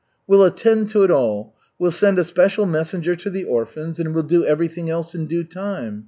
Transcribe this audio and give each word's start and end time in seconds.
We'll 0.25 0.43
attend 0.43 0.89
to 0.89 1.03
it 1.03 1.11
all. 1.11 1.53
We'll 1.77 1.91
send 1.91 2.17
a 2.17 2.23
special 2.23 2.65
messenger 2.65 3.15
to 3.17 3.29
the 3.29 3.43
orphans 3.43 3.99
and 3.99 4.15
we'll 4.15 4.23
do 4.23 4.43
everything 4.43 4.89
else 4.89 5.13
in 5.13 5.27
due 5.27 5.43
time. 5.43 5.99